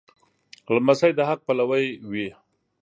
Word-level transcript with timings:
لمسی 0.75 1.11
د 1.17 1.19
حق 1.29 1.39
پلوی 1.47 1.85
وي. 2.11 2.27